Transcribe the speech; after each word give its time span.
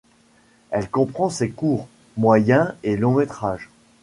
Elle 0.71 0.89
comprend 0.89 1.29
ses 1.29 1.51
courts, 1.51 1.87
moyens 2.17 2.73
et 2.81 2.97
longs-métrages. 2.97 3.69